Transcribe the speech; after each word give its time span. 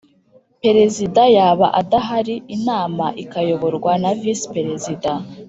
Perezida 0.61 1.21
yaba 1.35 1.67
adahari 1.81 2.35
inama 2.55 3.05
ikayoborwa 3.23 3.91
na 4.01 4.11
Visi 4.19 4.45
Perezida 4.55 5.11